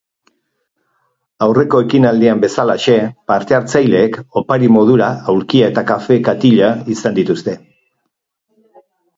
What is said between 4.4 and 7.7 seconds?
opari modura aulkia eta kafe katila izan dituzte.